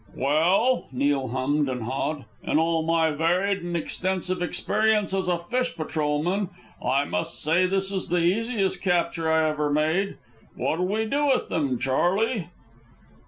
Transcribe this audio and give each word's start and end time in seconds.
"Well," 0.15 0.87
Neil 0.91 1.27
hummed 1.27 1.69
and 1.69 1.83
hawed, 1.83 2.25
"in 2.43 2.57
all 2.57 2.81
my 2.81 3.11
varied 3.11 3.59
and 3.61 3.77
extensive 3.77 4.41
experience 4.41 5.13
as 5.13 5.27
a 5.27 5.37
fish 5.37 5.75
patrolman, 5.75 6.49
I 6.83 7.05
must 7.05 7.39
say 7.39 7.67
this 7.67 7.91
is 7.91 8.07
the 8.07 8.17
easiest 8.17 8.81
capture 8.81 9.31
I 9.31 9.47
ever 9.47 9.69
made. 9.69 10.17
What'll 10.55 10.87
we 10.87 11.05
do 11.05 11.27
with 11.27 11.49
them, 11.49 11.77
Charley?" 11.77 12.47